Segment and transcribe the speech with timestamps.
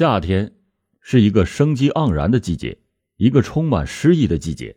[0.00, 0.50] 夏天
[1.02, 2.78] 是一个生机盎然的季节，
[3.18, 4.74] 一个充满诗意的季节，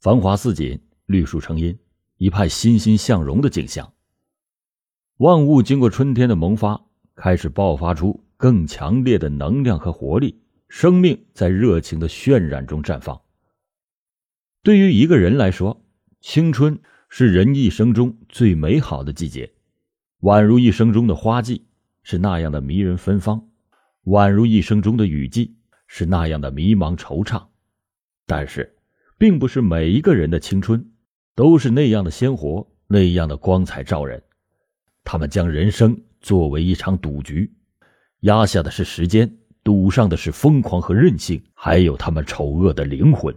[0.00, 1.76] 繁华似锦，绿树成荫，
[2.18, 3.92] 一派欣欣向荣的景象。
[5.16, 6.80] 万物经过春天的萌发，
[7.16, 13.20] 开始爆发出更强烈的能量和活力，生命在热情的渲染中绽放。
[14.62, 15.84] 对于一个人来说，
[16.20, 19.52] 青春是人一生中最美好的季节，
[20.20, 21.66] 宛如一生中的花季，
[22.04, 23.48] 是那样的迷人芬芳。
[24.04, 27.42] 宛如一生中的雨季，是那样的迷茫惆怅。
[28.26, 28.74] 但是，
[29.16, 30.92] 并不是每一个人的青春
[31.34, 34.22] 都是那样的鲜活，那样的光彩照人。
[35.04, 37.50] 他们将人生作为一场赌局，
[38.20, 43.34] 压下的是时间，赌上的是疯狂和任性，还有他们丑恶的灵魂。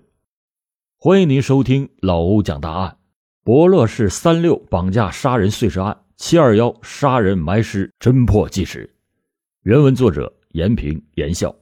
[0.97, 2.97] 欢迎您收听老欧讲大案，
[3.43, 8.93] 博乐市三六绑架杀人碎尸案，七二幺杀人埋尸侦破纪实。
[9.61, 10.36] 原文作者。
[10.57, 11.55] 延平言笑。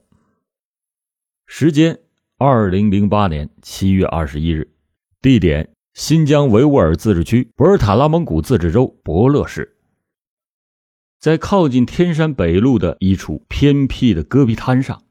[1.46, 2.00] 时间：
[2.38, 4.72] 二零零八年七月二十一日。
[5.20, 9.76] 地点：新疆维吾尔自治区博尔塔拉蒙古自治州博乐市。
[11.20, 15.02] 在靠近天山北路的一处偏僻的戈壁滩上，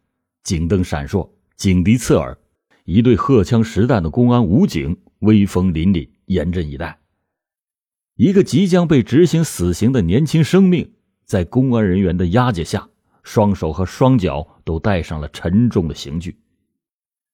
[0.41, 2.35] 警灯闪烁，警笛刺耳，
[2.85, 6.99] 一队荷枪实弹的公安武警威风凛凛，严阵以待。
[8.15, 10.93] 一个即将被执行死刑的年轻生命，
[11.23, 12.89] 在公安人员的押解下。
[13.25, 16.37] 双手和双脚都戴上了沉重的刑具，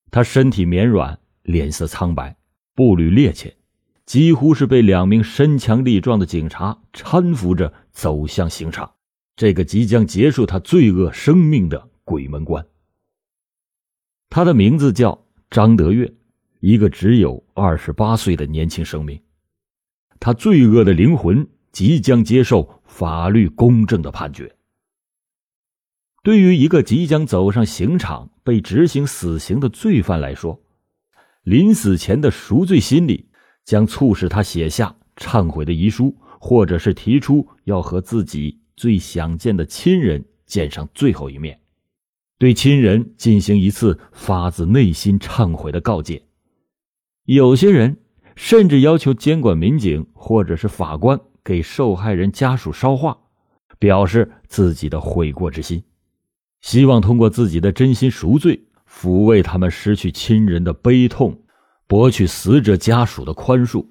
[0.10, 2.36] 他身体绵软，脸色苍白，
[2.74, 3.54] 步履趔趄，
[4.06, 8.90] 几乎是被两名身强力壮的警察搀扶着走向刑场。
[9.36, 12.66] 这个即将结束他罪恶生命的鬼门关。
[14.30, 16.12] 他的名字叫张德月，
[16.62, 19.22] 一个只有二十八岁的年轻生命。
[20.22, 24.56] 他罪恶的灵魂即将接受法律公正的判决。
[26.24, 30.62] 对于一个即将走上刑场被执行死刑的罪犯来说，
[31.44, 33.28] 临死前的赎罪心理
[33.66, 41.60] 将促使他写下忏悔的遗书，或者是提出要和自己最想见的亲人见上最后一面，
[42.38, 46.22] 对亲人进行一次发自内心忏悔的告诫。
[47.26, 47.98] 有些人
[48.36, 53.18] 甚至要求监管民警或者是法官给受害人家属捎话，
[53.80, 55.84] 表示自己的悔过之心。
[56.62, 61.42] 希望通过自己的真心赎罪，抚慰他们失去亲人的悲痛，
[61.88, 63.86] 博取死者家属的宽恕。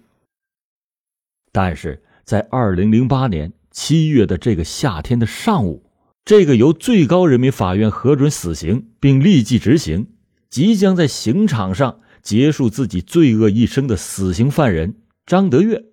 [1.53, 5.91] 但是在二零零八年七月的这个夏天的上午，
[6.25, 10.06] 这个由最高人民法院核准死刑并立即执行、
[10.48, 14.94] 即将在刑场上结束自己罪恶一生的死刑犯人
[15.26, 15.87] 张德月，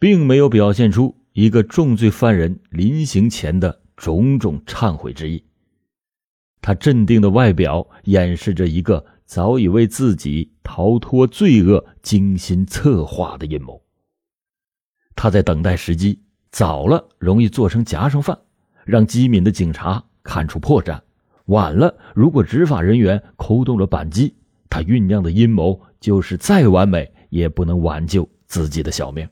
[0.00, 5.44] 并没有表现出一个重罪犯人临刑前的种种忏悔之意。
[6.66, 13.82] 他镇定的外表掩饰着一个早已为自己逃脱罪恶精心策划的阴谋。
[15.14, 18.38] 他在等待时机，早了容易做成夹生饭，
[18.86, 20.98] 让机敏的警察看出破绽；
[21.48, 24.34] 晚了，如果执法人员扣动了扳机，
[24.70, 29.28] 他酝酿的阴谋就是再完美也不能挽救自己的小命。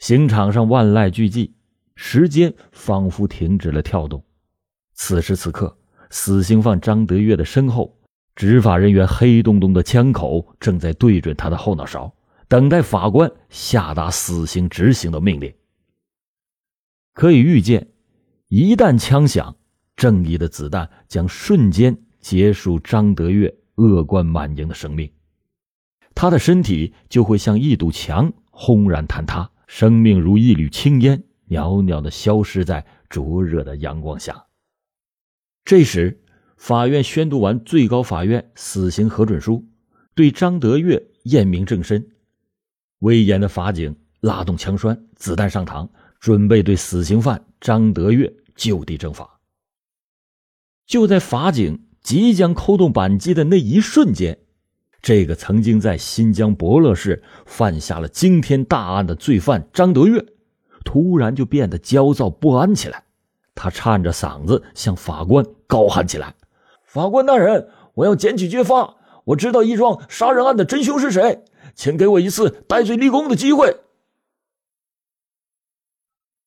[0.00, 1.52] 刑场上万籁俱寂，
[1.94, 4.24] 时间仿佛停止了跳动。
[5.02, 5.74] 此时此刻，
[6.10, 7.98] 死刑犯张德月的身后，
[8.36, 12.14] 执法人员黑洞洞的枪口正在对准他的后脑勺，
[12.48, 15.52] 等待法官下达死刑执行的命令。
[17.14, 17.88] 可以预见，
[18.48, 19.56] 一旦枪响，
[19.96, 25.10] 正义的子弹将瞬间结束张德月恶贯满盈的生命，
[26.14, 34.44] 他的身体就会像一堵墙轰然坍塌，生命如一缕青烟，袅袅的消失在灼热的阳光下。
[35.64, 36.20] 这时，
[36.56, 39.66] 法院宣读完最高法院死刑核准书，
[40.14, 42.08] 对张德月验明正身。
[43.00, 45.88] 威严的法警拉动枪栓，子弹上膛，
[46.18, 49.40] 准备对死刑犯张德月就地正法。
[50.86, 54.38] 就在法警即将扣动扳机的那一瞬间，
[55.00, 60.26] 这个曾经在新疆博乐市犯下了惊天大案的罪犯张德月，
[60.84, 63.04] 突然就变得焦躁不安起来。
[63.54, 66.34] 他颤着嗓子向法官高喊起来
[66.86, 71.44] ：“法官大人，我要检举揭发，我知道一桩杀人案的真凶是谁，
[71.74, 73.80] 请给我一次戴罪立功的机会。”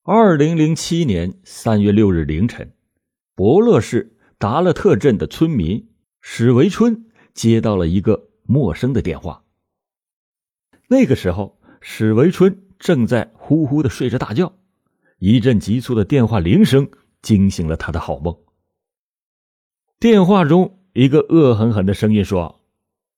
[0.05, 2.73] 二零零七年三月六日凌晨，
[3.35, 5.89] 博乐市达勒特镇的村民
[6.19, 9.43] 史维春接到了一个陌生的电话。
[10.89, 14.53] 那个时候，史维春正在呼呼的睡着大觉，
[15.25, 16.85] 一阵急促的电话铃声。
[17.21, 18.37] 惊醒了他的好梦。
[19.97, 22.59] 电话中，一个恶狠狠的声音说：“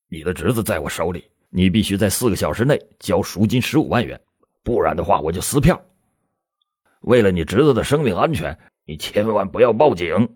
[0.09, 4.21] 你的侄子在我手里，你必须在四个小时内交赎金十五万元，
[4.61, 5.83] 不然的话我就撕票。
[7.01, 8.55] 为了你侄子的生命安全，
[8.85, 10.29] 你千万不要报警。”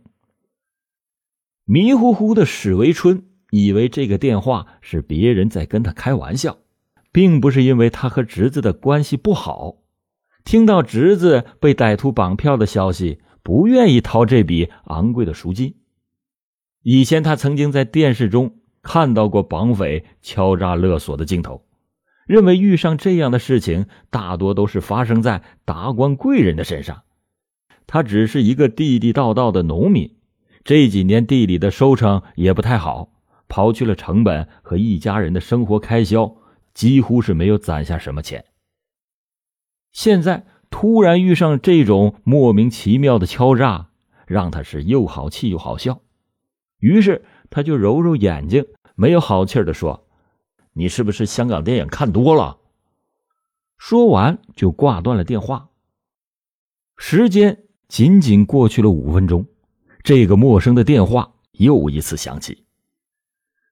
[1.66, 6.57] 迷糊糊的史维春以为这个电话是别人在跟他开玩笑，
[7.12, 9.77] 并不是因为他和侄子的关系不好。
[10.44, 15.75] 听到侄子被歹徒绑票的消息，不愿意掏这笔昂贵的赎金。
[16.81, 21.65] 以前他曾经在电视中看到过绑匪敲诈勒索的镜头，
[22.25, 27.03] 认为遇上这样的事情大多都是发生在达官贵人的身上。
[27.85, 30.15] 他只是一个地地道道的农民，
[30.63, 33.12] 这几年地里的收成也不太好，
[33.50, 36.35] 刨去了成本和一家人的生活开销，
[36.74, 38.45] 几乎是没有攒下什么钱。
[39.91, 43.89] 现在突然遇上这种莫名其妙的敲诈，
[44.27, 46.01] 让他是又好气又好笑。
[46.80, 48.65] 于是他就揉揉眼睛，
[48.95, 50.07] 没有好气的说
[50.74, 52.57] ：“你是不是香港电影看多了？”
[53.77, 55.69] 说完就挂断了电话。
[56.97, 59.45] 时间仅仅过去了五分钟，
[60.03, 62.65] 这个陌生的电话又一次响起。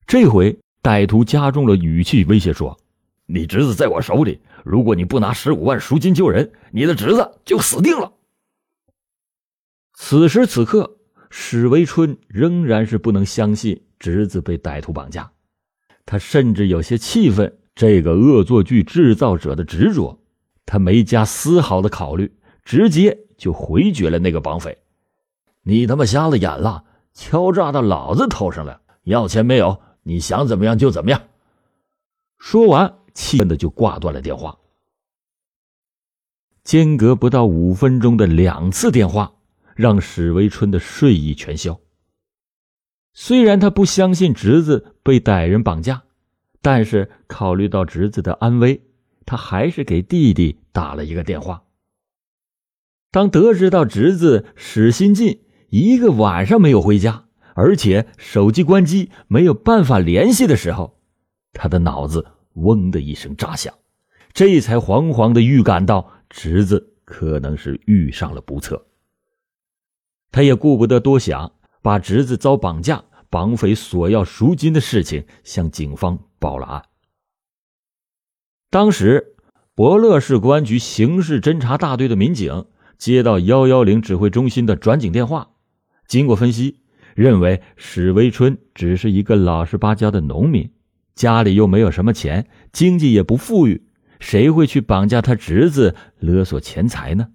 [0.07, 2.79] 这回歹徒加重了语气威胁说
[3.27, 8.11] ：“你侄子在我手里，如果你不拿十五万赎金救人，你的侄子就死定了。”
[9.93, 10.95] 此时此刻。
[11.29, 15.29] 史维春仍然是不能相信侄子被歹徒绑架，
[16.05, 20.17] 他甚至有些气愤这个恶作剧制造者的执着。
[20.65, 22.33] 他没加丝毫的考虑，
[22.63, 24.77] 直接就回绝了那个绑匪
[25.63, 26.85] ：“你他妈瞎了眼了！
[27.13, 29.81] 敲诈到老子头上了，要钱没有？
[30.03, 31.21] 你想怎么样就怎么样！”
[32.39, 34.57] 说完，气愤的就挂断了电话。
[36.63, 39.33] 间隔不到五分钟的两次电话。
[39.77, 41.79] 让史维春的睡意全消。
[43.13, 46.01] 虽然他不相信侄子被歹人绑架，
[46.63, 48.81] 但是考虑到侄子的安危，
[49.27, 51.61] 他还是给弟弟打了一个电话。
[53.11, 60.99] 当得知到侄子史新进一个晚上没有回家，而且手机关机，没有办法联系的时候，
[61.53, 62.25] 他的脑子
[62.57, 63.73] 嗡的一声炸响，
[64.33, 68.85] 这才惶惶的预感到侄子可能是遇上了不测。
[70.31, 76.83] 他也顾不得多想，把侄子遭绑架、绑匪索要赎金的事情向警方报了案。
[78.69, 79.35] 当时，
[79.73, 82.65] 博乐市公安局刑事侦查大队的民警
[82.97, 85.51] 接到幺幺零指挥中心的转警电话，
[86.07, 86.81] 经过分析，
[87.15, 90.69] 认为史维春只是一个老实巴交的农民，
[91.17, 93.85] 家里又没有什么钱，经济也不富裕，
[94.21, 97.31] 谁会去绑架他侄子勒索钱财呢？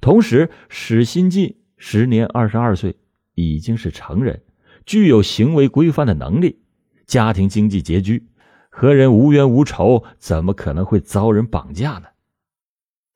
[0.00, 1.58] 同时，史新进。
[1.84, 2.94] 时年二十二岁，
[3.34, 4.44] 已经是成人，
[4.86, 6.60] 具有行为规范的能力，
[7.08, 8.28] 家庭经济拮据，
[8.70, 12.04] 和人无冤无仇，怎么可能会遭人绑架呢？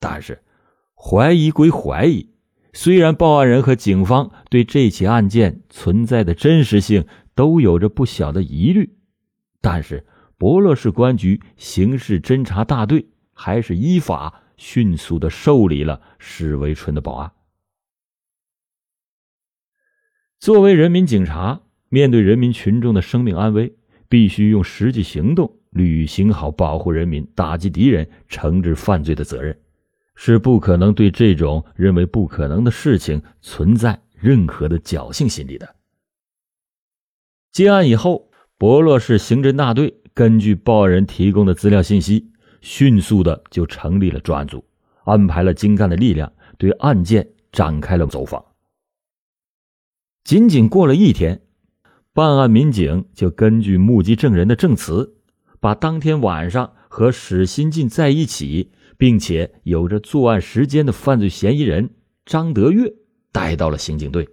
[0.01, 0.43] 但是，
[0.97, 2.29] 怀疑归怀疑，
[2.73, 7.07] 虽然报案人和警方对这起案件存在的真实性
[7.37, 8.96] 都有着不小的疑虑，
[9.69, 10.07] 但是
[10.39, 17.33] 博乐市公安局刑事侦查大队还是依法迅速的受理了史维春的报案。
[20.39, 23.75] 作为人民警察，面对人民群众的生命安危，
[24.09, 29.59] 必须用实际行动履行好保护人民、打击敌人、惩治犯罪的责任，
[30.15, 35.75] 是不可能对这种认为不可能的事情存在任何的侥幸心理的。
[37.51, 38.26] 接案以后，
[38.59, 42.31] 博洛市刑侦大队根据报案人提供的资料信息，
[42.63, 44.65] 迅速的就成立了专案组，
[45.05, 48.43] 安排了精干的力量，对案件展开了走访。
[50.25, 51.43] 仅仅过了一天，
[52.15, 55.17] 办案民警就根据目击证人的证词，
[55.61, 61.91] 把当天晚上和史新进在一起，并且有着作案时间的犯罪嫌疑人
[62.25, 62.95] 张德月
[63.33, 64.27] 带到了刑警队。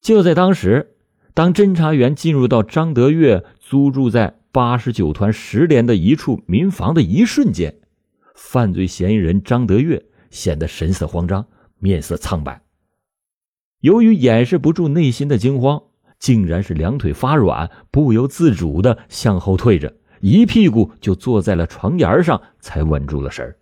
[0.00, 0.96] 就在当时，
[1.34, 7.74] 当侦查员进入到张德月租住在八十九团十连的一处民房的一瞬间，
[8.34, 11.46] 犯罪嫌疑人张德月显得神色慌张，
[11.78, 12.62] 面色苍白。
[13.80, 15.82] 由于掩饰不住内心的惊慌，
[16.18, 23.56] 竟然是两腿发软，不由自主的向后退着，一屁股就坐在了床沿上，才稳住了神儿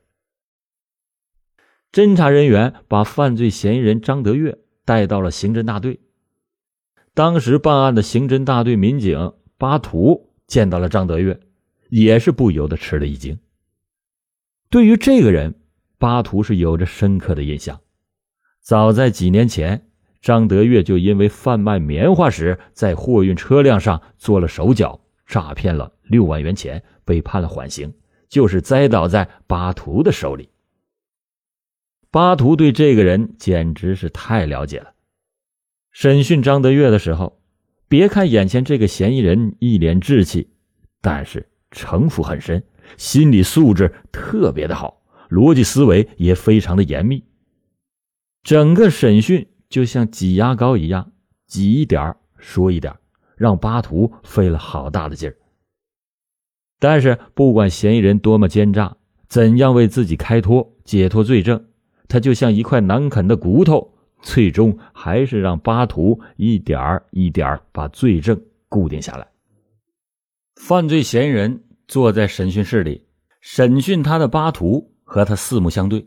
[1.92, 6.00] 侦查人员把犯罪嫌疑人张德月带到了刑侦大队。
[7.18, 11.40] 当时办案的刑侦大队民警巴图见到了张德月，
[11.90, 13.40] 也是不由得吃了一惊。
[14.70, 15.56] 对于这个人，
[15.98, 17.80] 巴图是有着深刻的印象，
[18.60, 19.88] 早在几年前。
[20.22, 27.92] 张德月就因为贩卖棉花时在货运车辆上做了手脚，诈骗了六万元钱，被判了缓刑，
[28.28, 30.50] 就是栽倒在巴图的手里。
[32.12, 34.92] 巴图对这个人简直是太了解了。
[36.00, 37.40] 审讯张德月的时候，
[37.88, 40.48] 别看眼前这个嫌疑人一脸稚气，
[41.00, 42.62] 但是城府很深，
[42.96, 47.24] 心理素质特别的好，逻辑思维也非常的严密。
[48.44, 51.10] 整个审讯就像挤牙膏一样，
[51.48, 52.94] 挤一点说一点，
[53.36, 55.34] 让巴图费了好大的劲儿。
[56.78, 58.96] 但是不管嫌疑人多么奸诈，
[59.28, 61.66] 怎样为自己开脱解脱罪证，
[62.06, 63.97] 他就像一块难啃的骨头，
[64.32, 69.26] 最终还是让巴图一点儿一点儿把罪证固定下来。
[70.56, 73.06] 犯罪嫌疑人坐在审讯室里，
[73.40, 76.06] 审讯他的巴图和他四目相对，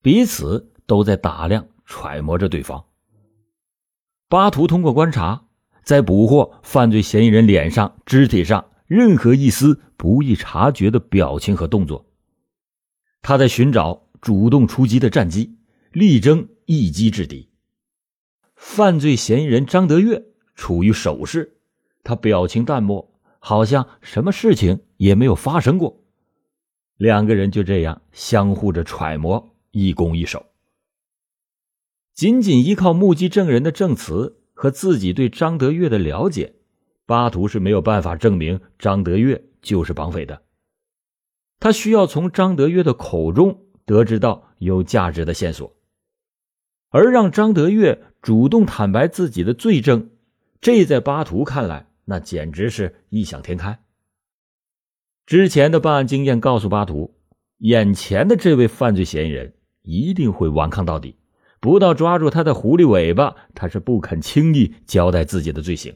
[0.00, 0.68] 彼此。
[0.90, 2.84] 都在打量、揣摩着对方。
[4.28, 5.44] 巴图通过观察，
[5.84, 12.04] 在捕获犯罪嫌疑人脸上、肢体上任何一丝不易察觉的表情和动作。
[13.22, 15.56] 他在寻找主动出击的战机，
[15.92, 17.48] 力争一击制敌。
[18.54, 20.22] 犯罪嫌疑人张德月
[20.54, 21.56] 处于守势，
[22.04, 26.04] 他表情淡漠，好像什么事情也没有发生过。
[26.96, 30.46] 两个人就这样相互着揣摩，一攻一守。
[32.14, 36.54] 仅仅依靠目击证人的证词和自己对张德月的了解，
[37.04, 40.40] 巴图是没有办法证明张德月就是绑匪的。
[41.58, 45.74] 他需要从张德月的口中得知到有价值的线索，
[46.90, 50.10] 而让张德月主动坦白自己的罪证，
[50.60, 53.80] 这在巴图看来，那简直是异想天开。
[55.24, 57.14] 之前的办案经验告诉巴图，
[57.58, 61.16] 眼前的这位犯罪嫌疑人一定会顽抗到底。
[61.60, 65.94] 不到抓住他的狐狸尾巴，他是不肯轻易交代自己的罪行。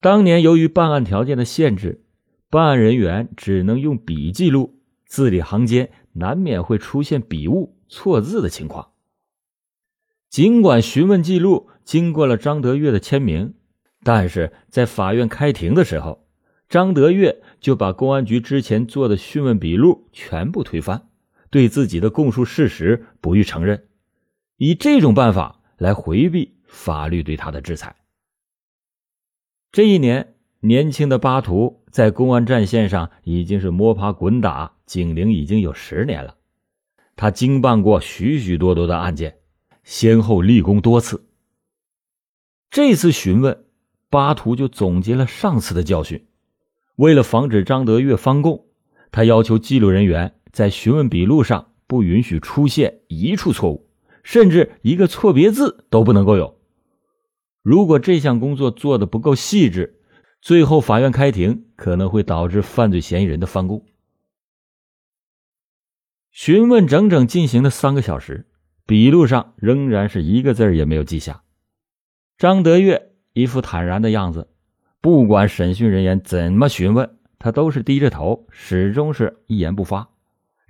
[0.00, 2.02] 当年由于办案条件的限制，
[2.50, 8.92] 办案人员只能用笔记录，字里行间难免会出现笔误、错字的情况。
[10.28, 13.54] 尽管询问记录经过了张德月的签名，
[14.02, 16.26] 但是在法院开庭的时候，
[16.68, 21.08] 张德月就把公安局之前做的讯问笔录全部推翻。
[21.50, 23.88] 对自己的供述事实不予承认，
[24.58, 27.96] 以这种办法来回避法律对他的制裁。
[29.72, 36.36] 这一年，年轻的巴图在公安战线上已经是摸爬滚打，警龄已经有十年了。
[37.20, 39.38] 他经办过许许多多的案件，
[39.82, 41.26] 先后立功多次。
[42.70, 43.64] 这次询问，
[44.08, 46.24] 巴图就总结了上次的教训，
[46.94, 48.66] 为了防止张德月翻供，
[49.10, 50.36] 他要求记录人员。
[50.50, 53.90] 在询问笔录上不允许出现一处错误，
[54.22, 56.56] 甚至一个错别字都不能够有。
[57.62, 60.00] 如果这项工作做的不够细致，
[60.40, 63.84] 最后法院开庭可能会导致犯罪嫌疑人的翻供。
[66.40, 68.46] 询问整整进行了三个小时，
[68.86, 71.42] 笔录上仍然是一个字也没有记下。
[72.36, 74.46] 张德月一副坦然的样子，
[75.00, 80.10] 不管审讯人员怎么询问，他都是低着头，始终是一言不发。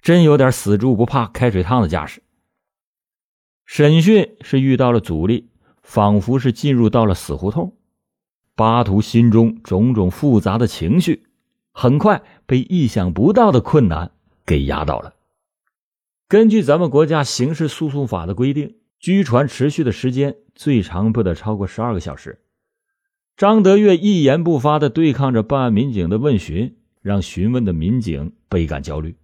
[0.01, 2.23] 真有点死猪不怕开水烫的架势。
[3.67, 5.51] 审讯是遇到了阻力，
[5.83, 7.77] 仿佛是进入到了死胡同。
[8.57, 11.27] 巴图心中种种复杂的情绪，
[11.73, 14.13] 很快被意想不到的困难
[14.47, 15.13] 给压倒了。
[16.29, 22.43] 根据咱们国家刑事诉讼法的规定，拘传持续的时间最长不得超过十二个小时。
[23.35, 29.17] 张德月一言不发的对抗着办案民警的问询，让询问的民警倍感焦虑。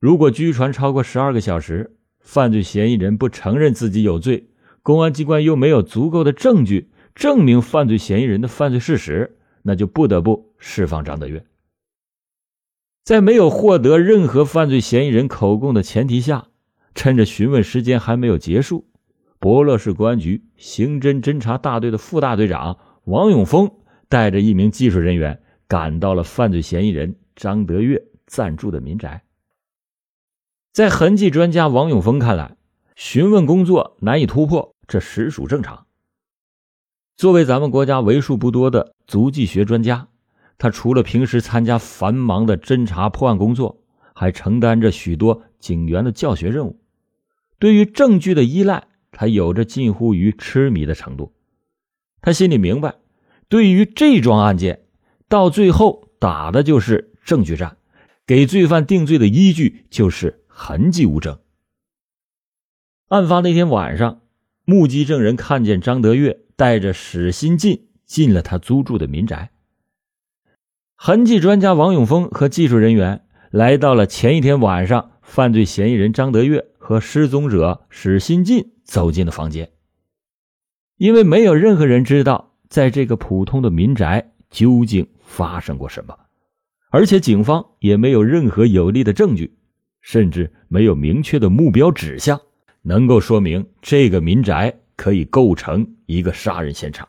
[0.00, 4.48] 如果拘传超过十二个小时，犯罪嫌疑人不承认自己有罪，
[4.82, 11.44] 公安机关又没有足够的证据证明犯罪嫌疑人的犯罪事实，那就不得不释放张德月。
[13.04, 16.46] 在没有获得任何犯罪嫌疑人口供的前提下，
[16.94, 18.86] 趁着询问时间还没有结束，
[19.40, 23.72] 博乐市公安局刑侦侦查大队的副大队长王永峰
[24.08, 29.24] 带着一名技术人员赶到了犯罪嫌疑人张德月暂住的民宅。
[30.72, 32.56] 在痕迹专家王永峰看来，
[32.94, 35.86] 询问工作难以突破，这实属正常。
[37.16, 40.08] 作为咱们国家为数不多的足迹学专家，
[40.62, 43.82] 他除了平时参加繁忙的侦查破案工作，
[44.14, 46.78] 还承担着许多警员的教学任务。
[47.58, 51.32] 对于证据的依赖，他有着近乎于痴迷的程度。
[52.20, 52.94] 他心里明白，
[53.48, 54.84] 对于这桩案件，
[55.28, 57.76] 到最后打的就是证据战，
[58.24, 60.44] 给罪犯定罪的依据就是。
[60.46, 61.40] 痕迹物证。
[63.08, 64.20] 案发那天晚上，
[64.64, 69.50] 目击证人看见张德月带着史新进进了他租住的民宅。
[70.96, 79.70] 痕迹专家王永峰和技术人员来到了前一天晚上犯罪嫌疑人张德月和失踪者史新进走进的房间。
[80.96, 86.16] 因为没有任何人知道，在这个普通的民宅究竟发生过什么，
[86.90, 89.56] 而且警方也没有任何有力的证据，
[90.00, 92.40] 甚至没有明确的目标指向。
[92.82, 97.08] 能够说明这个民宅可以构成一个杀人现场，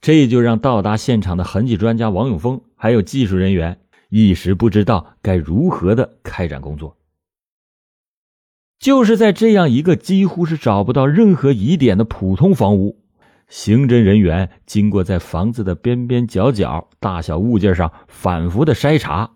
[0.00, 6.96] 这就让到达现场的痕迹专家王永峰还有技术人员一时不知道该如何的开展工作。
[8.78, 13.02] 就是在这样一个几乎是找不到任何疑点的普通房屋，
[13.48, 19.32] 刑侦人员经过在房子的边边角角、大小物件上反复的筛查，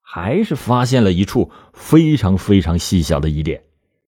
[0.00, 3.65] 还是发现了一处非常非常细小的疑点。